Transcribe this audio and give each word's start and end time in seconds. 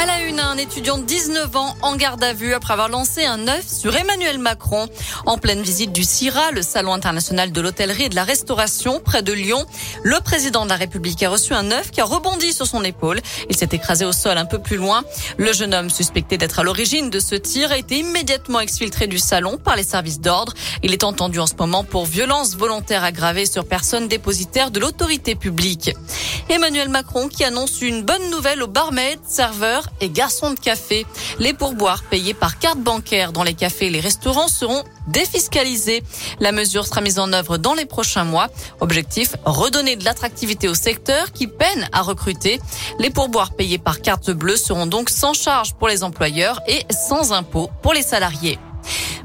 À 0.00 0.06
la 0.06 0.20
une, 0.20 0.38
un 0.38 0.56
étudiant 0.56 0.96
de 0.96 1.02
19 1.02 1.56
ans 1.56 1.74
en 1.82 1.96
garde 1.96 2.22
à 2.22 2.32
vue 2.32 2.54
après 2.54 2.72
avoir 2.72 2.88
lancé 2.88 3.24
un 3.24 3.48
œuf 3.48 3.66
sur 3.66 3.96
Emmanuel 3.96 4.38
Macron. 4.38 4.86
En 5.26 5.38
pleine 5.38 5.60
visite 5.60 5.90
du 5.90 6.04
CIRA, 6.04 6.52
le 6.52 6.62
Salon 6.62 6.92
international 6.92 7.50
de 7.50 7.60
l'hôtellerie 7.60 8.04
et 8.04 8.08
de 8.08 8.14
la 8.14 8.22
restauration 8.22 9.00
près 9.00 9.22
de 9.22 9.32
Lyon, 9.32 9.66
le 10.04 10.20
président 10.20 10.62
de 10.62 10.68
la 10.68 10.76
République 10.76 11.20
a 11.24 11.30
reçu 11.30 11.52
un 11.52 11.72
œuf 11.72 11.90
qui 11.90 12.00
a 12.00 12.04
rebondi 12.04 12.52
sur 12.52 12.64
son 12.64 12.84
épaule. 12.84 13.20
Il 13.50 13.56
s'est 13.56 13.70
écrasé 13.72 14.04
au 14.04 14.12
sol 14.12 14.38
un 14.38 14.44
peu 14.44 14.60
plus 14.60 14.76
loin. 14.76 15.02
Le 15.36 15.52
jeune 15.52 15.74
homme 15.74 15.90
suspecté 15.90 16.38
d'être 16.38 16.60
à 16.60 16.62
l'origine 16.62 17.10
de 17.10 17.18
ce 17.18 17.34
tir 17.34 17.72
a 17.72 17.76
été 17.76 17.98
immédiatement 17.98 18.60
exfiltré 18.60 19.08
du 19.08 19.18
salon 19.18 19.58
par 19.58 19.74
les 19.74 19.82
services 19.82 20.20
d'ordre. 20.20 20.54
Il 20.84 20.92
est 20.92 21.02
entendu 21.02 21.40
en 21.40 21.48
ce 21.48 21.54
moment 21.58 21.82
pour 21.82 22.06
violence 22.06 22.54
volontaire 22.54 23.02
aggravée 23.02 23.46
sur 23.46 23.66
personne 23.66 24.06
dépositaire 24.06 24.70
de 24.70 24.78
l'autorité 24.78 25.34
publique. 25.34 25.90
Emmanuel 26.48 26.88
Macron 26.88 27.26
qui 27.26 27.42
annonce 27.42 27.82
une 27.82 28.04
bonne 28.04 28.30
nouvelle 28.30 28.62
aux 28.62 28.68
barmaids, 28.68 29.18
serveurs 29.26 29.87
et 30.00 30.10
garçons 30.10 30.52
de 30.52 30.58
café. 30.58 31.06
Les 31.38 31.52
pourboires 31.52 32.02
payés 32.04 32.34
par 32.34 32.58
carte 32.58 32.78
bancaire 32.78 33.32
dans 33.32 33.42
les 33.42 33.54
cafés 33.54 33.86
et 33.86 33.90
les 33.90 34.00
restaurants 34.00 34.48
seront 34.48 34.84
défiscalisés. 35.06 36.02
La 36.40 36.52
mesure 36.52 36.86
sera 36.86 37.00
mise 37.00 37.18
en 37.18 37.32
œuvre 37.32 37.58
dans 37.58 37.74
les 37.74 37.86
prochains 37.86 38.24
mois. 38.24 38.48
Objectif, 38.80 39.34
redonner 39.44 39.96
de 39.96 40.04
l'attractivité 40.04 40.68
au 40.68 40.74
secteur 40.74 41.32
qui 41.32 41.46
peine 41.46 41.88
à 41.92 42.02
recruter. 42.02 42.60
Les 42.98 43.10
pourboires 43.10 43.52
payés 43.52 43.78
par 43.78 44.00
carte 44.00 44.30
bleue 44.30 44.56
seront 44.56 44.86
donc 44.86 45.10
sans 45.10 45.34
charge 45.34 45.74
pour 45.74 45.88
les 45.88 46.04
employeurs 46.04 46.60
et 46.66 46.84
sans 46.92 47.32
impôt 47.32 47.70
pour 47.82 47.92
les 47.92 48.02
salariés. 48.02 48.58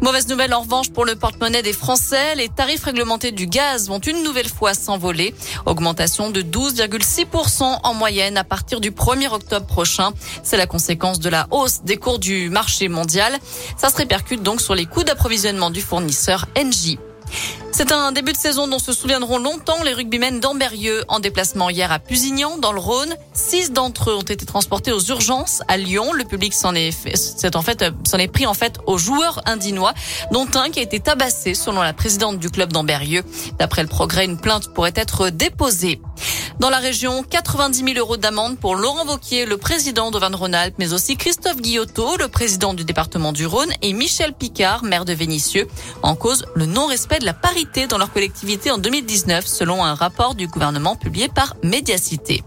Mauvaise 0.00 0.28
nouvelle 0.28 0.54
en 0.54 0.62
revanche 0.62 0.90
pour 0.90 1.04
le 1.04 1.14
porte-monnaie 1.14 1.62
des 1.62 1.74
Français. 1.74 2.34
Les 2.34 2.48
tarifs 2.48 2.84
réglementés 2.84 3.32
du 3.32 3.46
gaz 3.46 3.88
vont 3.88 3.98
une 3.98 4.22
nouvelle 4.22 4.48
fois 4.48 4.72
s'envoler. 4.72 5.34
Augmentation 5.66 6.30
de 6.30 6.40
12,6% 6.40 7.80
en 7.82 7.94
moyenne 7.94 8.38
à 8.38 8.44
partir 8.44 8.80
du 8.80 8.92
1er 8.92 9.28
octobre 9.28 9.66
prochain. 9.66 10.12
C'est 10.42 10.56
la 10.56 10.66
conséquence 10.66 11.20
de 11.20 11.28
la 11.28 11.46
hausse 11.50 11.82
des 11.82 11.98
cours 11.98 12.18
du 12.18 12.48
marché 12.48 12.88
mondial. 12.88 13.38
Ça 13.76 13.90
se 13.90 13.96
répercute 13.96 14.42
donc 14.42 14.62
sur 14.62 14.74
les 14.74 14.86
coûts 14.86 15.04
d'approvisionnement 15.04 15.68
du 15.68 15.82
fournisseur 15.82 16.46
Engie. 16.56 16.98
C'est 17.72 17.92
un 17.92 18.12
début 18.12 18.32
de 18.32 18.36
saison 18.36 18.66
dont 18.66 18.78
se 18.78 18.92
souviendront 18.92 19.38
longtemps 19.38 19.82
les 19.84 19.94
rugbymen 19.94 20.40
d'Amberieux 20.40 21.04
en 21.08 21.20
déplacement 21.20 21.70
hier 21.70 21.90
à 21.92 21.98
Pusignan 21.98 22.58
dans 22.58 22.72
le 22.72 22.80
Rhône. 22.80 23.14
Six 23.32 23.70
d'entre 23.72 24.10
eux 24.10 24.16
ont 24.16 24.22
été 24.22 24.44
transportés 24.44 24.92
aux 24.92 25.00
urgences 25.00 25.62
à 25.68 25.76
Lyon. 25.76 26.12
Le 26.12 26.24
public 26.24 26.52
s'en 26.52 26.74
est, 26.74 26.92
en 27.54 27.62
fait, 27.62 27.84
s'en 28.06 28.18
est 28.18 28.28
pris 28.28 28.46
en 28.46 28.54
fait 28.54 28.78
aux 28.86 28.98
joueurs 28.98 29.40
indinois, 29.46 29.94
dont 30.32 30.48
un 30.54 30.70
qui 30.70 30.80
a 30.80 30.82
été 30.82 31.00
tabassé 31.00 31.54
selon 31.54 31.80
la 31.80 31.92
présidente 31.92 32.38
du 32.38 32.50
club 32.50 32.72
d'Amberieux. 32.72 33.22
D'après 33.58 33.82
le 33.82 33.88
progrès, 33.88 34.24
une 34.24 34.38
plainte 34.38 34.74
pourrait 34.74 34.92
être 34.96 35.30
déposée. 35.30 36.00
Dans 36.60 36.68
la 36.68 36.76
région, 36.76 37.22
90 37.22 37.78
000 37.94 37.98
euros 37.98 38.18
d'amende 38.18 38.58
pour 38.58 38.74
Laurent 38.74 39.06
Vauquier, 39.06 39.46
le 39.46 39.56
président 39.56 40.10
d'Auvergne-Rhône-Alpes, 40.10 40.74
mais 40.78 40.92
aussi 40.92 41.16
Christophe 41.16 41.56
Guillotot, 41.56 42.18
le 42.18 42.28
président 42.28 42.74
du 42.74 42.84
département 42.84 43.32
du 43.32 43.46
Rhône, 43.46 43.72
et 43.80 43.94
Michel 43.94 44.34
Picard, 44.34 44.84
maire 44.84 45.06
de 45.06 45.14
Vénissieux, 45.14 45.66
en 46.02 46.14
cause 46.16 46.44
le 46.54 46.66
non-respect 46.66 47.18
de 47.18 47.24
la 47.24 47.32
parité 47.32 47.86
dans 47.86 47.96
leur 47.96 48.12
collectivité 48.12 48.70
en 48.70 48.76
2019, 48.76 49.46
selon 49.46 49.82
un 49.82 49.94
rapport 49.94 50.34
du 50.34 50.48
gouvernement 50.48 50.96
publié 50.96 51.28
par 51.28 51.56
Médiacité. 51.62 52.42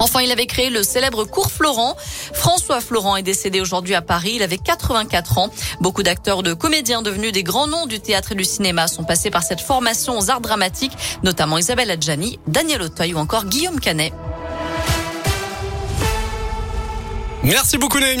Enfin, 0.00 0.20
il 0.20 0.30
avait 0.30 0.46
créé 0.46 0.70
le 0.70 0.82
célèbre 0.82 1.24
cours 1.24 1.50
Florent. 1.50 1.96
François 2.32 2.80
Florent 2.80 3.16
est 3.16 3.22
décédé 3.22 3.60
aujourd'hui 3.60 3.94
à 3.94 4.02
Paris. 4.02 4.32
Il 4.36 4.42
avait 4.42 4.58
84 4.58 5.38
ans. 5.38 5.50
Beaucoup 5.80 6.02
d'acteurs, 6.02 6.42
de 6.42 6.54
comédiens 6.54 7.02
devenus 7.02 7.32
des 7.32 7.42
grands 7.42 7.66
noms 7.66 7.86
du 7.86 8.00
théâtre 8.00 8.32
et 8.32 8.34
du 8.34 8.44
cinéma 8.44 8.88
sont 8.88 9.04
passés 9.04 9.30
par 9.30 9.42
cette 9.42 9.60
formation 9.60 10.18
aux 10.18 10.30
arts 10.30 10.40
dramatiques, 10.40 10.96
notamment 11.22 11.58
Isabelle 11.58 11.90
Adjani, 11.90 12.38
Daniel 12.46 12.82
Auteuil 12.82 13.14
ou 13.14 13.18
encore 13.18 13.46
Guillaume 13.46 13.80
Canet. 13.80 14.12
Merci 17.42 17.78
beaucoup 17.78 17.98
Naomi. 17.98 18.16